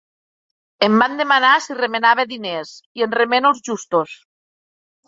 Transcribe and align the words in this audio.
Em 0.87 0.95
van 1.01 1.13
demanar 1.19 1.51
si 1.67 1.77
remenava 1.83 2.27
diners, 2.33 2.73
i 3.01 3.07
en 3.09 3.15
remeno 3.21 3.55
els 3.55 3.65
justos. 3.71 4.21